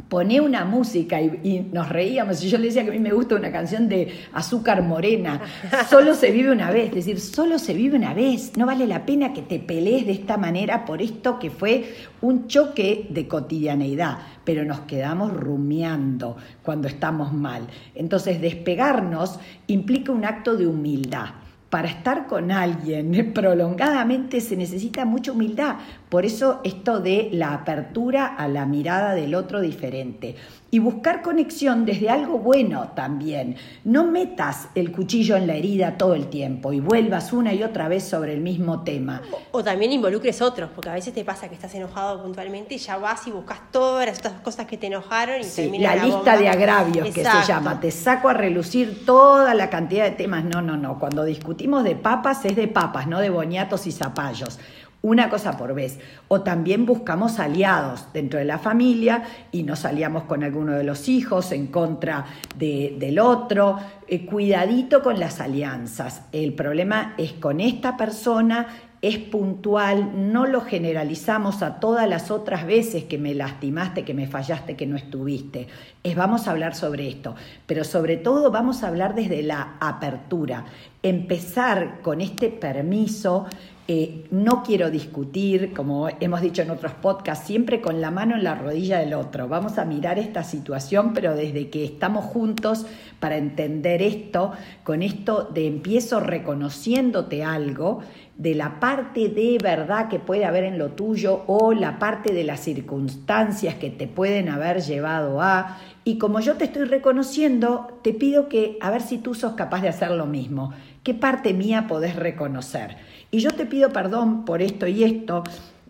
poné 0.10 0.41
una 0.41 0.65
música 0.65 1.22
y, 1.22 1.67
nos 1.72 1.89
reíamos 1.89 2.43
y 2.43 2.50
yo 2.50 2.57
le 2.57 2.65
decía 2.67 2.83
que 2.83 2.89
a 2.89 2.93
mí 2.93 3.00
me 3.00 3.12
gusta 3.12 3.36
una 3.36 3.51
canción 3.51 3.89
de 3.89 4.13
Azúcar 4.33 4.83
Morena, 4.83 5.41
solo 5.89 6.13
se 6.13 6.31
vive 6.31 6.51
una 6.51 6.72
vez, 6.72 6.89
es 6.89 6.95
decir, 6.95 7.19
solo 7.19 7.57
se 7.57 7.74
vive 7.74 7.98
una 7.98 8.13
vez, 8.13 8.55
no 8.57 8.65
vale 8.65 8.86
la 8.86 9.05
pena 9.05 9.33
que 9.33 9.41
te 9.41 9.60
pelees 9.60 10.05
de 10.05 10.13
esta 10.13 10.38
manera 10.38 10.86
por 10.86 11.01
esto 11.01 11.39
que 11.39 11.50
fue 11.50 11.95
un 12.22 12.48
choque 12.48 13.07
de 13.10 13.27
cotidianeidad, 13.27 14.19
pero 14.43 14.63
nos 14.65 14.81
quedamos 14.81 15.33
rumiando 15.33 16.38
cuando 16.62 16.88
estamos 16.88 17.33
mal. 17.33 17.67
Entonces 17.95 18.39
despegarnos 18.39 19.39
implica 19.67 20.12
un 20.12 20.25
acto 20.25 20.55
de 20.55 20.67
humildad 20.67 21.29
para 21.74 21.88
estar 21.88 22.27
con 22.27 22.51
alguien 22.51 23.31
prolongadamente 23.33 24.41
se 24.41 24.55
necesita 24.55 25.05
mucha 25.05 25.31
humildad. 25.31 25.77
Por 26.13 26.27
eso 26.27 26.60
esto 26.63 27.00
de 27.00 27.29
la 27.32 27.55
apertura 27.55 28.27
a 28.27 28.48
la 28.48 28.67
mirada 28.67 29.15
del 29.15 29.34
otro 29.34 29.62
diferente. 29.62 30.36
Y 30.70 30.77
buscar 30.77 31.24
conexión 31.24 31.86
desde 31.86 32.10
algo 32.10 32.38
bueno 32.38 32.91
también. 32.96 33.55
No 33.84 34.05
metas 34.05 34.67
el 34.75 34.91
cuchillo 34.91 35.36
en 35.36 35.48
la 35.48 35.55
herida 35.55 35.98
todo 35.98 36.13
el 36.13 36.27
tiempo 36.27 36.72
y 36.72 36.79
vuelvas 36.79 37.34
una 37.34 37.51
y 37.53 37.63
otra 37.63 37.88
vez 37.88 38.03
sobre 38.03 38.34
el 38.34 38.41
mismo 38.41 38.84
tema. 38.84 39.24
O, 39.51 39.63
también 39.63 39.91
involucres 39.91 40.39
otros, 40.43 40.70
porque 40.75 40.89
a 40.89 40.93
veces 40.93 41.15
te 41.15 41.25
pasa 41.25 41.50
que 41.50 41.55
estás 41.55 41.74
enojado 41.74 42.22
puntualmente 42.22 42.75
y 42.75 42.77
ya 42.77 42.98
vas 42.98 43.25
y 43.25 43.32
buscas 43.32 43.72
todas 43.72 44.05
las 44.05 44.20
otras 44.20 44.39
cosas 44.41 44.67
que 44.67 44.77
te 44.77 44.88
enojaron 44.88 45.41
y 45.41 45.43
sí, 45.46 45.72
La, 45.79 45.96
la 45.96 46.05
lista 46.05 46.38
de 46.38 46.48
agravios 46.48 47.10
que 47.10 47.24
se 47.24 47.48
llama. 47.48 47.79
Te 47.79 47.89
saco 47.89 48.29
a 48.29 48.34
relucir 48.34 49.03
toda 49.03 49.55
la 49.55 49.72
cantidad 49.72 50.03
de 50.03 50.12
temas. 50.12 50.46
No, 50.46 50.62
no, 50.62 50.77
no. 50.77 51.00
Cuando 51.00 51.24
discutimos 51.24 51.84
de 51.84 51.96
papas 51.96 52.46
es 52.46 52.55
de 52.55 52.67
papas, 52.67 53.08
no 53.08 53.20
de 53.20 53.32
boñatos 53.32 53.88
y 53.88 53.91
zapallos 53.91 54.60
una 55.03 55.29
cosa 55.29 55.55
por 55.57 55.75
vez. 55.75 56.00
O 56.29 56.41
también 56.41 56.86
buscamos 56.86 57.39
aliados 57.39 58.07
dentro 58.13 58.39
de 58.39 58.45
la 58.45 58.57
familia 58.57 59.24
y 59.51 59.63
nos 59.63 59.86
aliamos 59.86 60.24
con 60.24 60.43
alguno 60.43 60.72
de 60.74 60.83
los 60.83 61.07
hijos 61.07 61.51
en 61.51 61.67
contra 61.67 62.25
del 62.57 63.19
otro. 63.19 63.77
Eh, 64.07 64.25
cuidadito 64.25 65.03
con 65.03 65.19
las 65.19 65.39
alianzas. 65.39 66.24
El 66.31 66.53
problema 66.53 67.13
es 67.17 67.33
con 67.33 67.60
esta 67.60 67.98
persona, 67.98 68.67
es 69.01 69.17
puntual, 69.17 70.31
no 70.31 70.45
lo 70.45 70.62
generalizamos 70.62 71.62
a 71.62 71.81
todas 71.81 72.07
las 72.07 72.31
otras 72.31 72.65
veces 72.65 73.03
que 73.03 73.17
me 73.17 73.36
lastimaste, 73.36 74.05
que 74.05 74.13
me 74.13 74.27
fallaste, 74.27 74.77
que 74.77 74.88
no 74.88 74.95
estuviste. 74.95 75.67
Es 76.03 76.15
vamos 76.15 76.48
a 76.48 76.51
hablar 76.51 76.74
sobre 76.74 77.10
esto, 77.10 77.36
pero 77.65 77.83
sobre 77.83 78.15
todo 78.15 78.50
vamos 78.50 78.81
a 78.81 78.88
hablar 78.88 79.13
desde 79.13 79.43
la 79.43 79.75
apertura, 79.81 80.63
empezar 81.01 82.00
con 82.01 82.22
este 82.22 82.48
permiso 82.48 83.48
eh, 83.85 84.23
no 84.31 84.63
quiero 84.63 84.89
discutir, 84.89 85.73
como 85.73 86.07
hemos 86.21 86.39
dicho 86.39 86.61
en 86.61 86.71
otros 86.71 86.93
podcasts, 86.93 87.47
siempre 87.47 87.81
con 87.81 87.99
la 87.99 88.11
mano 88.11 88.35
en 88.35 88.43
la 88.45 88.55
rodilla 88.55 88.99
del 88.99 89.13
otro. 89.13 89.49
Vamos 89.49 89.77
a 89.77 89.83
mirar 89.83 90.17
esta 90.17 90.43
situación, 90.43 91.13
pero 91.13 91.35
desde 91.35 91.69
que 91.69 91.83
estamos 91.83 92.23
juntos 92.23 92.85
para 93.19 93.35
entender 93.35 94.01
esto, 94.01 94.53
con 94.85 95.03
esto 95.03 95.49
de 95.53 95.67
empiezo 95.67 96.21
reconociéndote 96.21 97.43
algo, 97.43 97.99
de 98.37 98.55
la 98.55 98.79
parte 98.79 99.27
de 99.27 99.57
verdad 99.61 100.07
que 100.07 100.17
puede 100.17 100.45
haber 100.45 100.63
en 100.63 100.79
lo 100.79 100.91
tuyo 100.91 101.43
o 101.47 101.73
la 101.73 101.99
parte 101.99 102.33
de 102.33 102.43
las 102.45 102.61
circunstancias 102.61 103.75
que 103.75 103.89
te 103.89 104.07
pueden 104.07 104.47
haber 104.47 104.81
llevado 104.81 105.41
a. 105.41 105.77
Y 106.05 106.17
como 106.17 106.39
yo 106.39 106.55
te 106.55 106.65
estoy 106.65 106.85
reconociendo, 106.85 107.99
te 108.01 108.13
pido 108.13 108.47
que 108.47 108.77
a 108.81 108.91
ver 108.91 109.01
si 109.01 109.17
tú 109.17 109.35
sos 109.35 109.53
capaz 109.53 109.81
de 109.81 109.89
hacer 109.89 110.11
lo 110.11 110.25
mismo. 110.25 110.73
¿Qué 111.03 111.13
parte 111.13 111.53
mía 111.53 111.86
podés 111.88 112.15
reconocer? 112.15 112.98
y 113.33 113.39
yo 113.39 113.50
te 113.50 113.65
pido 113.65 113.91
perdón 113.91 114.45
por 114.45 114.62
esto 114.62 114.86
y 114.86 115.03
esto, 115.03 115.43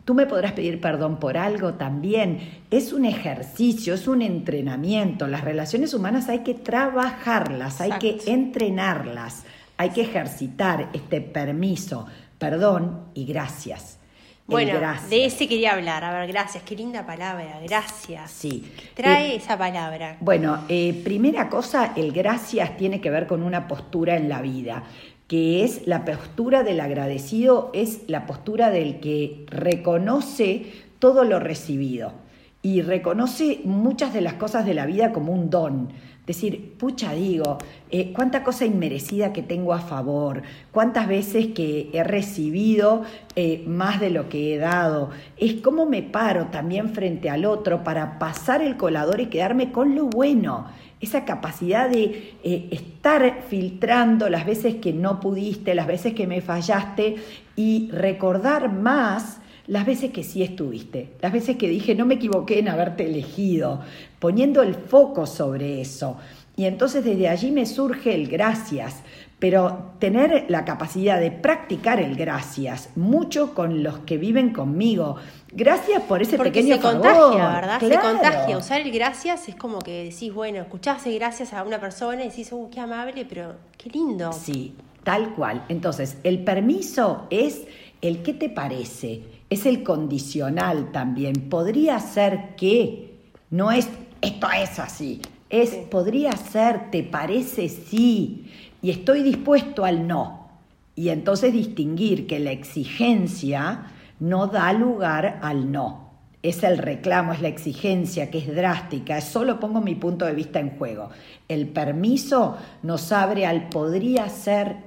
tú 0.05 0.13
me 0.13 0.25
podrás 0.25 0.53
pedir 0.53 0.79
perdón 0.79 1.19
por 1.19 1.37
algo 1.37 1.73
también. 1.73 2.39
Es 2.71 2.93
un 2.93 3.03
ejercicio, 3.03 3.95
es 3.95 4.07
un 4.07 4.21
entrenamiento. 4.21 5.27
Las 5.27 5.43
relaciones 5.43 5.93
humanas 5.93 6.29
hay 6.29 6.39
que 6.39 6.53
trabajarlas, 6.53 7.81
hay 7.81 7.91
que 7.99 8.17
entrenarlas, 8.27 9.43
hay 9.75 9.89
que 9.89 10.03
ejercitar 10.03 10.89
este 10.93 11.19
permiso, 11.19 12.05
perdón 12.39 13.07
y 13.13 13.25
gracias. 13.25 13.99
Bueno, 14.45 14.73
de 15.09 15.25
ese 15.25 15.47
quería 15.47 15.73
hablar. 15.73 16.03
A 16.03 16.19
ver, 16.19 16.27
gracias. 16.27 16.63
Qué 16.63 16.75
linda 16.75 17.05
palabra, 17.05 17.59
gracias. 17.65 18.29
Sí. 18.29 18.71
Trae 18.93 19.31
eh, 19.31 19.35
esa 19.37 19.57
palabra. 19.57 20.17
Bueno, 20.19 20.65
eh, 20.67 21.01
primera 21.03 21.49
cosa, 21.49 21.93
el 21.95 22.11
gracias 22.11 22.75
tiene 22.75 22.99
que 22.99 23.09
ver 23.09 23.25
con 23.25 23.41
una 23.41 23.67
postura 23.67 24.17
en 24.17 24.27
la 24.27 24.41
vida 24.41 24.83
que 25.27 25.63
es 25.63 25.87
la 25.87 26.05
postura 26.05 26.63
del 26.63 26.79
agradecido, 26.79 27.71
es 27.73 28.01
la 28.07 28.27
postura 28.27 28.69
del 28.69 28.99
que 28.99 29.45
reconoce 29.49 30.65
todo 30.99 31.23
lo 31.23 31.39
recibido 31.39 32.13
y 32.61 32.81
reconoce 32.81 33.61
muchas 33.63 34.13
de 34.13 34.21
las 34.21 34.35
cosas 34.35 34.65
de 34.65 34.73
la 34.73 34.85
vida 34.85 35.11
como 35.11 35.33
un 35.33 35.49
don. 35.49 35.89
Decir, 36.25 36.75
pucha, 36.77 37.11
digo, 37.13 37.57
eh, 37.91 38.13
cuánta 38.13 38.43
cosa 38.43 38.65
inmerecida 38.65 39.33
que 39.33 39.41
tengo 39.41 39.73
a 39.73 39.81
favor, 39.81 40.41
cuántas 40.71 41.07
veces 41.07 41.47
que 41.47 41.89
he 41.91 42.01
recibido 42.01 43.03
eh, 43.35 43.61
más 43.67 43.99
de 43.99 44.09
lo 44.09 44.29
que 44.29 44.55
he 44.55 44.57
dado. 44.57 45.09
Es 45.35 45.55
cómo 45.55 45.85
me 45.85 46.01
paro 46.01 46.47
también 46.47 46.93
frente 46.93 47.29
al 47.29 47.43
otro 47.43 47.83
para 47.83 48.19
pasar 48.19 48.61
el 48.61 48.77
colador 48.77 49.19
y 49.19 49.25
quedarme 49.25 49.73
con 49.73 49.95
lo 49.95 50.05
bueno 50.05 50.67
esa 51.03 51.25
capacidad 51.25 51.89
de 51.89 52.37
eh, 52.45 52.69
estar 52.71 53.41
filtrando 53.49 54.29
las 54.29 54.45
veces 54.45 54.75
que 54.75 54.93
no 54.93 55.19
pudiste, 55.19 55.75
las 55.75 55.87
veces 55.87 56.13
que 56.13 56.27
me 56.27 56.39
fallaste 56.39 57.17
y 57.57 57.91
recordar 57.91 58.71
más 58.71 59.41
las 59.67 59.85
veces 59.85 60.11
que 60.11 60.23
sí 60.23 60.43
estuviste, 60.43 61.13
las 61.21 61.31
veces 61.31 61.57
que 61.57 61.69
dije 61.69 61.95
no 61.95 62.05
me 62.05 62.15
equivoqué 62.15 62.59
en 62.59 62.69
haberte 62.69 63.05
elegido, 63.05 63.81
poniendo 64.19 64.61
el 64.61 64.75
foco 64.75 65.25
sobre 65.25 65.81
eso. 65.81 66.17
Y 66.55 66.65
entonces 66.65 67.03
desde 67.03 67.29
allí 67.29 67.49
me 67.49 67.65
surge 67.65 68.13
el 68.13 68.27
gracias, 68.27 69.01
pero 69.39 69.93
tener 69.99 70.45
la 70.49 70.65
capacidad 70.65 71.19
de 71.19 71.31
practicar 71.31 71.99
el 71.99 72.15
gracias, 72.15 72.89
mucho 72.95 73.55
con 73.55 73.83
los 73.83 73.99
que 73.99 74.17
viven 74.17 74.53
conmigo. 74.53 75.15
Gracias 75.51 76.01
por 76.03 76.21
ese 76.21 76.37
Porque 76.37 76.51
pequeño 76.51 76.75
se 76.75 76.81
contagia, 76.81 77.49
¿verdad? 77.49 77.79
Se 77.79 77.99
contagia. 77.99 78.57
Usar 78.57 78.81
el 78.81 78.91
gracias 78.91 79.49
es 79.49 79.55
como 79.55 79.79
que 79.79 80.05
decís, 80.05 80.33
bueno, 80.33 80.59
escuchás 80.59 81.03
gracias 81.05 81.53
a 81.53 81.63
una 81.63 81.79
persona 81.79 82.23
y 82.23 82.29
decís, 82.29 82.51
uh, 82.51 82.69
qué 82.69 82.79
amable, 82.79 83.25
pero 83.27 83.55
qué 83.77 83.89
lindo. 83.89 84.31
Sí, 84.31 84.75
tal 85.03 85.33
cual. 85.33 85.65
Entonces, 85.69 86.17
el 86.23 86.43
permiso 86.43 87.27
es 87.29 87.63
el 88.01 88.21
qué 88.21 88.33
te 88.33 88.49
parece, 88.49 89.23
es 89.53 89.65
el 89.65 89.83
condicional 89.83 90.91
también. 90.91 91.49
Podría 91.49 91.99
ser 91.99 92.55
que, 92.55 93.15
no 93.49 93.71
es 93.71 93.87
esto 94.23 94.47
es 94.51 94.79
así, 94.79 95.21
es 95.49 95.71
podría 95.71 96.31
ser, 96.31 96.89
te 96.91 97.03
parece 97.03 97.67
sí 97.67 98.49
y 98.81 98.89
estoy 98.89 99.21
dispuesto 99.21 99.83
al 99.83 100.07
no. 100.07 100.47
Y 100.95 101.09
entonces 101.09 101.51
distinguir 101.51 102.25
que 102.25 102.39
la 102.39 102.51
exigencia 102.51 103.91
no 104.19 104.47
da 104.47 104.71
lugar 104.71 105.39
al 105.41 105.71
no. 105.71 106.11
Es 106.41 106.63
el 106.63 106.77
reclamo, 106.77 107.33
es 107.33 107.41
la 107.41 107.49
exigencia 107.49 108.31
que 108.31 108.37
es 108.37 108.55
drástica, 108.55 109.19
solo 109.19 109.59
pongo 109.59 109.81
mi 109.81 109.95
punto 109.95 110.25
de 110.25 110.33
vista 110.33 110.59
en 110.59 110.77
juego. 110.77 111.09
El 111.49 111.67
permiso 111.67 112.57
nos 112.81 113.11
abre 113.11 113.45
al 113.45 113.69
podría 113.69 114.29
ser 114.29 114.77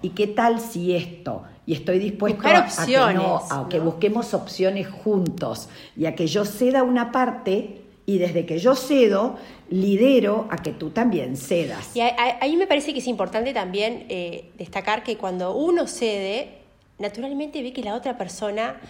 y 0.00 0.10
qué 0.10 0.26
tal 0.26 0.58
si 0.58 0.96
esto 0.96 1.44
y 1.66 1.74
estoy 1.74 1.98
dispuesto 1.98 2.46
a, 2.48 2.66
que 2.86 2.96
a 2.96 3.66
que 3.68 3.80
busquemos 3.80 4.34
opciones 4.34 4.88
juntos 4.88 5.68
y 5.96 6.06
a 6.06 6.14
que 6.14 6.26
yo 6.26 6.44
ceda 6.44 6.82
una 6.82 7.12
parte 7.12 7.82
y 8.04 8.18
desde 8.18 8.46
que 8.46 8.58
yo 8.58 8.74
cedo, 8.74 9.36
lidero 9.70 10.46
a 10.50 10.56
que 10.58 10.72
tú 10.72 10.90
también 10.90 11.36
cedas. 11.36 11.96
Y 11.96 12.00
ahí 12.00 12.56
me 12.56 12.66
parece 12.66 12.92
que 12.92 12.98
es 12.98 13.06
importante 13.06 13.54
también 13.54 14.06
eh, 14.08 14.50
destacar 14.58 15.04
que 15.04 15.16
cuando 15.16 15.54
uno 15.54 15.86
cede, 15.86 16.62
naturalmente 16.98 17.62
ve 17.62 17.72
que 17.72 17.82
la 17.82 17.94
otra 17.94 18.18
persona, 18.18 18.80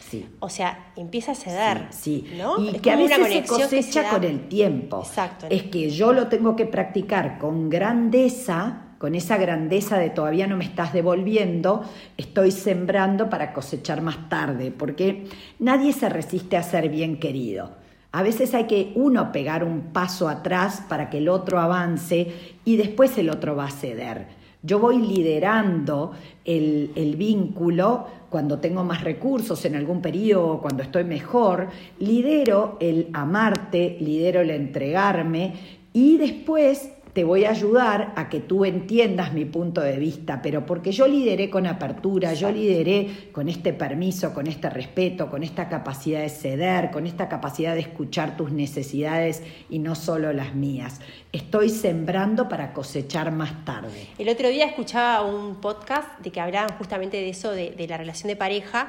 o 0.41 0.49
sea, 0.49 0.93
empieza 0.97 1.33
a 1.33 1.35
ceder. 1.35 1.87
Sí, 1.91 2.27
y 2.59 2.79
que 2.79 2.91
a 2.91 2.97
veces 2.97 3.29
se 3.29 3.45
cosecha 3.45 4.11
con 4.11 4.25
el 4.25 4.49
tiempo. 4.49 5.01
Exacto. 5.01 5.47
Es 5.51 5.65
que 5.65 5.91
yo 5.91 6.13
lo 6.13 6.29
tengo 6.29 6.57
que 6.57 6.67
practicar 6.67 7.39
con 7.39 7.69
grandeza 7.69 8.92
con 9.03 9.17
esa 9.17 9.37
grandeza 9.37 9.99
de 9.99 10.11
todavía 10.11 10.47
no 10.47 10.57
me 10.57 10.63
estás 10.63 10.93
devolviendo, 10.93 11.83
estoy 12.17 12.53
sembrando 12.53 13.29
para 13.29 13.53
cosechar 13.53 14.01
más 14.01 14.29
tarde, 14.29 14.71
porque 14.71 15.27
nadie 15.59 15.93
se 15.93 16.09
resiste 16.09 16.57
a 16.57 16.63
ser 16.63 16.89
bien 16.89 17.19
querido. 17.19 17.73
A 18.13 18.23
veces 18.23 18.55
hay 18.55 18.69
que 18.69 18.93
uno 18.95 19.33
pegar 19.33 19.65
un 19.65 19.93
paso 19.93 20.29
atrás 20.29 20.85
para 20.89 21.11
que 21.11 21.19
el 21.19 21.29
otro 21.29 21.59
avance 21.59 22.33
y 22.65 22.77
después 22.77 23.19
el 23.19 23.31
otro 23.31 23.57
va 23.57 23.65
a 23.65 23.71
ceder. 23.73 24.29
Yo 24.63 24.79
voy 24.79 24.99
liderando 24.99 26.13
el, 26.45 26.93
el, 26.95 27.17
vínculo 27.17 28.07
cuando 28.31 28.61
tengo 28.61 28.85
más 28.85 29.03
recursos 29.03 29.65
en 29.65 29.75
algún 29.75 30.01
periodo, 30.01 30.61
cuando 30.61 30.85
estoy 30.85 31.03
mejor, 31.03 31.71
lidero 31.99 32.77
el 32.79 33.09
amarte, 33.15 33.97
lidero 33.99 34.43
el 34.43 34.51
entregarme 34.51 35.55
y 35.93 36.19
después 36.19 36.93
te 37.13 37.25
voy 37.25 37.45
a 37.45 37.51
ayudar 37.51 38.15
a 38.17 38.31
que 38.31 38.41
tú 38.41 38.65
entiendas 38.65 39.35
mi 39.35 39.45
punto 39.45 39.83
de 39.83 39.99
vista, 39.99 40.41
pero 40.41 40.65
porque 40.65 40.93
yo 40.93 41.07
lideré 41.07 41.51
con 41.51 41.67
apertura, 41.67 42.33
yo 42.33 42.51
lideré 42.51 43.29
con 43.33 43.51
este 43.51 43.75
permiso, 43.75 44.33
con 44.33 44.47
este 44.47 44.71
respeto, 44.71 45.29
con 45.29 45.43
esta 45.43 45.69
capacidad 45.69 46.23
de 46.23 46.31
ceder, 46.31 46.91
con 46.91 47.07
esta 47.07 47.29
capacidad 47.29 47.75
de 47.75 47.81
escuchar 47.81 48.39
tus 48.39 48.51
necesidades 48.51 49.43
y 49.69 49.79
no 49.79 49.95
solo 49.95 50.33
las 50.33 50.55
mías. 50.55 51.01
Estoy 51.33 51.69
sembrando 51.69 52.49
para 52.49 52.73
cosechar 52.73 53.31
más 53.31 53.63
tarde. 53.67 54.07
El 54.19 54.31
otro 54.31 54.49
día 54.49 54.65
escuchaba 54.65 55.23
un 55.23 55.57
podcast 55.57 56.19
de 56.21 56.31
que 56.31 56.41
hablaban 56.41 56.77
justamente 56.79 57.19
de 57.19 57.29
eso, 57.29 57.51
de, 57.51 57.75
la 57.89 57.99
relación 57.99 58.29
de 58.29 58.37
pareja, 58.37 58.89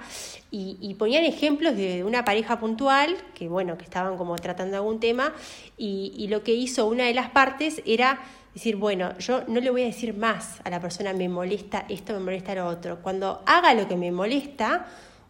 y, 0.55 0.95
ponían 0.99 1.23
ejemplos 1.23 1.75
de 1.75 2.03
una 2.03 2.23
pareja 2.23 2.59
puntual, 2.59 3.15
que 3.33 3.49
bueno, 3.49 3.75
que 3.75 3.83
estaban 3.83 4.17
como 4.17 4.35
tratando 4.35 4.77
algún 4.77 4.99
tema, 4.99 5.33
y, 5.77 6.13
y 6.15 6.27
lo 6.27 6.43
que 6.43 6.53
hizo 6.53 6.85
una 6.85 7.05
de 7.05 7.13
las 7.15 7.31
partes 7.31 7.81
era 7.85 8.12
decir, 8.53 8.75
bueno, 8.75 9.17
yo 9.19 9.43
no 9.47 9.59
le 9.59 9.69
voy 9.69 9.83
a 9.83 9.85
decir 9.85 10.15
más 10.15 10.59
a 10.63 10.69
la 10.69 10.79
persona, 10.79 11.13
me 11.13 11.27
molesta 11.27 11.85
esto, 11.89 12.13
me 12.13 12.19
molesta 12.19 12.55
lo 12.55 12.67
otro. 12.67 12.99
Cuando 13.01 13.41
haga 13.45 13.73
lo 13.73 13.87
que 13.87 13.95
me 13.95 14.11
molesta, 14.11 14.85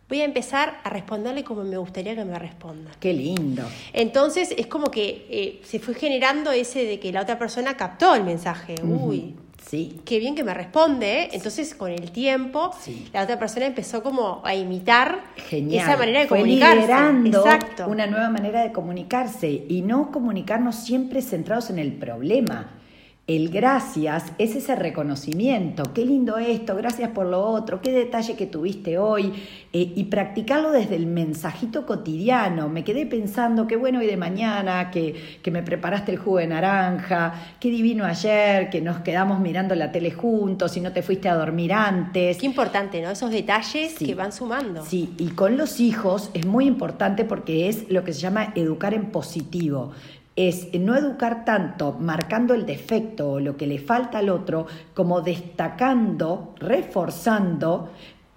voy 0.09 0.21
a 0.21 0.25
empezar 0.25 0.79
a 0.83 0.89
responderle 0.89 1.43
como 1.43 1.63
me 1.63 1.77
gustaría 1.77 2.15
que 2.15 2.25
me 2.25 2.37
responda. 2.37 2.91
Qué 2.99 3.13
lindo. 3.13 3.63
Entonces 3.93 4.53
es 4.57 4.67
como 4.67 4.91
que 4.91 5.25
eh, 5.29 5.61
se 5.63 5.79
fue 5.79 5.95
generando 5.95 6.51
ese 6.51 6.85
de 6.85 6.99
que 6.99 7.11
la 7.11 7.21
otra 7.21 7.39
persona 7.39 7.77
captó 7.77 8.13
el 8.15 8.23
mensaje. 8.23 8.75
Uy. 8.83 9.35
Sí. 9.65 10.01
Qué 10.03 10.19
bien 10.19 10.35
que 10.35 10.43
me 10.43 10.53
responde. 10.53 11.23
¿eh? 11.23 11.29
Entonces, 11.31 11.73
con 11.73 11.89
el 11.89 12.11
tiempo, 12.11 12.71
la 13.13 13.23
otra 13.23 13.39
persona 13.39 13.65
empezó 13.65 14.03
como 14.03 14.41
a 14.43 14.53
imitar 14.53 15.23
esa 15.49 15.95
manera 15.95 16.19
de 16.19 16.27
comunicarse. 16.27 16.81
Liderando 16.81 17.45
una 17.87 18.05
nueva 18.05 18.29
manera 18.29 18.61
de 18.61 18.73
comunicarse 18.73 19.49
y 19.49 19.81
no 19.81 20.11
comunicarnos 20.11 20.75
siempre 20.75 21.21
centrados 21.21 21.69
en 21.69 21.79
el 21.79 21.93
problema 21.93 22.82
el 23.25 23.49
gracias 23.49 24.33
es 24.37 24.53
ese 24.53 24.75
reconocimiento, 24.75 25.93
qué 25.93 26.05
lindo 26.05 26.37
esto, 26.37 26.75
gracias 26.75 27.11
por 27.11 27.25
lo 27.25 27.41
otro, 27.41 27.79
qué 27.79 27.93
detalle 27.93 28.35
que 28.35 28.47
tuviste 28.47 28.97
hoy, 28.97 29.31
eh, 29.71 29.93
y 29.95 30.03
practicarlo 30.05 30.71
desde 30.71 30.97
el 30.97 31.05
mensajito 31.05 31.85
cotidiano. 31.85 32.67
Me 32.67 32.83
quedé 32.83 33.05
pensando, 33.05 33.65
qué 33.65 33.77
bueno 33.77 33.99
hoy 33.99 34.07
de 34.07 34.17
mañana, 34.17 34.91
que, 34.91 35.39
que, 35.41 35.51
me 35.51 35.63
preparaste 35.63 36.11
el 36.11 36.17
jugo 36.17 36.39
de 36.39 36.47
naranja, 36.47 37.55
qué 37.61 37.69
divino 37.69 38.03
ayer, 38.03 38.69
que 38.69 38.81
nos 38.81 38.99
quedamos 38.99 39.39
mirando 39.39 39.73
la 39.73 39.93
tele 39.93 40.11
juntos 40.11 40.75
y 40.75 40.81
no 40.81 40.91
te 40.91 41.01
fuiste 41.01 41.29
a 41.29 41.35
dormir 41.35 41.71
antes. 41.71 42.37
Qué 42.39 42.45
importante, 42.45 43.01
¿no? 43.01 43.09
Esos 43.09 43.31
detalles 43.31 43.93
que 43.93 44.15
van 44.15 44.33
sumando. 44.33 44.83
Sí, 44.83 45.13
y 45.17 45.29
con 45.29 45.55
los 45.55 45.79
hijos 45.79 46.29
es 46.33 46.45
muy 46.45 46.65
importante 46.65 47.23
porque 47.23 47.69
es 47.69 47.89
lo 47.89 48.03
que 48.03 48.11
se 48.11 48.19
llama 48.19 48.51
educar 48.53 48.93
en 48.93 49.11
positivo 49.11 49.93
es 50.35 50.73
no 50.73 50.95
educar 50.95 51.45
tanto 51.45 51.93
marcando 51.93 52.53
el 52.53 52.65
defecto 52.65 53.33
o 53.33 53.39
lo 53.39 53.55
que 53.55 53.67
le 53.67 53.77
falta 53.79 54.17
al 54.17 54.29
otro, 54.29 54.65
como 54.93 55.21
destacando, 55.21 56.55
reforzando 56.57 57.89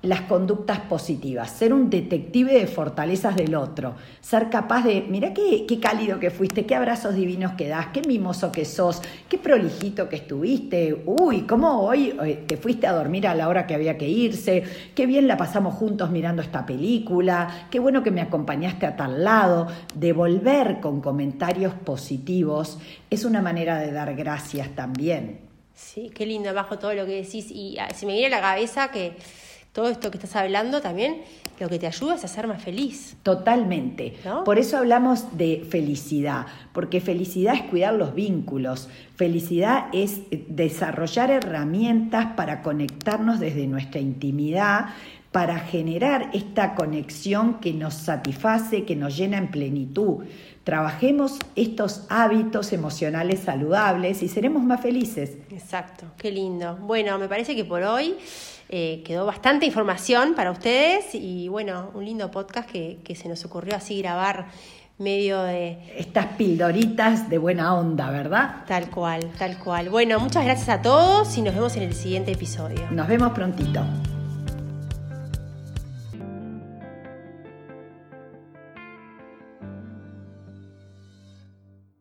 las 0.06 0.22
conductas 0.22 0.80
positivas, 0.80 1.50
ser 1.50 1.72
un 1.72 1.90
detective 1.90 2.54
de 2.54 2.66
fortalezas 2.66 3.36
del 3.36 3.54
otro, 3.54 3.94
ser 4.20 4.48
capaz 4.50 4.84
de, 4.84 5.04
mira 5.08 5.34
qué, 5.34 5.66
qué, 5.66 5.80
cálido 5.80 6.20
que 6.20 6.30
fuiste, 6.30 6.64
qué 6.64 6.74
abrazos 6.74 7.14
divinos 7.14 7.52
que 7.52 7.68
das, 7.68 7.88
qué 7.88 8.02
mimoso 8.02 8.52
que 8.52 8.64
sos, 8.64 9.02
qué 9.28 9.38
prolijito 9.38 10.08
que 10.08 10.16
estuviste, 10.16 11.02
uy, 11.06 11.42
cómo 11.42 11.80
hoy 11.82 12.16
eh, 12.24 12.44
te 12.46 12.56
fuiste 12.56 12.86
a 12.86 12.92
dormir 12.92 13.26
a 13.26 13.34
la 13.34 13.48
hora 13.48 13.66
que 13.66 13.74
había 13.74 13.98
que 13.98 14.08
irse, 14.08 14.62
qué 14.94 15.06
bien 15.06 15.26
la 15.26 15.36
pasamos 15.36 15.74
juntos 15.74 16.10
mirando 16.10 16.40
esta 16.40 16.64
película, 16.64 17.68
qué 17.70 17.78
bueno 17.78 18.02
que 18.02 18.10
me 18.10 18.20
acompañaste 18.20 18.86
a 18.86 18.96
tal 18.96 19.24
lado, 19.24 19.66
devolver 19.94 20.80
con 20.80 21.00
comentarios 21.00 21.74
positivos 21.74 22.78
es 23.10 23.24
una 23.24 23.42
manera 23.42 23.78
de 23.78 23.92
dar 23.92 24.14
gracias 24.14 24.70
también. 24.74 25.40
Sí, 25.74 26.10
qué 26.14 26.24
lindo 26.24 26.48
abajo 26.50 26.78
todo 26.78 26.94
lo 26.94 27.04
que 27.04 27.22
decís 27.22 27.50
y 27.50 27.76
ah, 27.78 27.92
se 27.92 28.06
me 28.06 28.12
viene 28.12 28.28
a 28.28 28.38
la 28.38 28.40
cabeza 28.40 28.90
que 28.90 29.16
todo 29.76 29.90
esto 29.90 30.10
que 30.10 30.16
estás 30.16 30.34
hablando 30.36 30.80
también 30.80 31.18
lo 31.60 31.68
que 31.68 31.78
te 31.78 31.86
ayuda 31.86 32.14
es 32.14 32.24
a 32.24 32.28
ser 32.28 32.46
más 32.46 32.62
feliz. 32.62 33.14
Totalmente. 33.22 34.14
Por 34.46 34.58
eso 34.58 34.78
hablamos 34.78 35.36
de 35.36 35.66
felicidad, 35.68 36.46
porque 36.72 37.02
felicidad 37.02 37.56
es 37.56 37.62
cuidar 37.64 37.92
los 37.92 38.14
vínculos, 38.14 38.88
felicidad 39.16 39.88
es 39.92 40.22
desarrollar 40.48 41.30
herramientas 41.30 42.28
para 42.36 42.62
conectarnos 42.62 43.38
desde 43.38 43.66
nuestra 43.66 44.00
intimidad, 44.00 44.94
para 45.30 45.58
generar 45.58 46.30
esta 46.32 46.74
conexión 46.74 47.60
que 47.60 47.74
nos 47.74 47.92
satisface, 47.92 48.84
que 48.84 48.96
nos 48.96 49.14
llena 49.14 49.36
en 49.36 49.50
plenitud. 49.50 50.24
Trabajemos 50.64 51.38
estos 51.54 52.06
hábitos 52.08 52.72
emocionales 52.72 53.40
saludables 53.40 54.22
y 54.22 54.28
seremos 54.28 54.62
más 54.62 54.80
felices. 54.80 55.36
Exacto, 55.50 56.06
qué 56.16 56.32
lindo. 56.32 56.76
Bueno, 56.76 57.18
me 57.18 57.28
parece 57.28 57.54
que 57.54 57.66
por 57.66 57.82
hoy 57.82 58.16
eh, 58.68 59.02
quedó 59.04 59.26
bastante 59.26 59.66
información 59.66 60.34
para 60.34 60.50
ustedes 60.50 61.14
y 61.14 61.48
bueno, 61.48 61.90
un 61.94 62.04
lindo 62.04 62.30
podcast 62.30 62.68
que, 62.70 62.98
que 63.04 63.14
se 63.14 63.28
nos 63.28 63.44
ocurrió 63.44 63.76
así 63.76 63.98
grabar 63.98 64.46
medio 64.98 65.42
de... 65.42 65.78
Estas 65.96 66.26
pildoritas 66.36 67.28
de 67.28 67.38
buena 67.38 67.74
onda, 67.74 68.10
¿verdad? 68.10 68.64
Tal 68.66 68.90
cual, 68.90 69.30
tal 69.38 69.58
cual. 69.58 69.90
Bueno, 69.90 70.18
muchas 70.18 70.44
gracias 70.44 70.68
a 70.68 70.82
todos 70.82 71.36
y 71.36 71.42
nos 71.42 71.54
vemos 71.54 71.76
en 71.76 71.82
el 71.82 71.94
siguiente 71.94 72.32
episodio. 72.32 72.80
Nos 72.90 73.06
vemos 73.06 73.32
prontito. 73.32 73.82